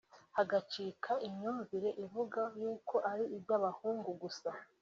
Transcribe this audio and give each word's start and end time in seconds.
hagacika 0.37 1.11
imyumvire 1.27 1.89
ivuga 2.03 2.41
yuko 2.59 2.95
ari 3.11 3.25
iby’abahungu 3.37 4.09
gusa 4.21 4.49